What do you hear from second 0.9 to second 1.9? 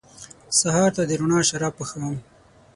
ته د روڼا شراب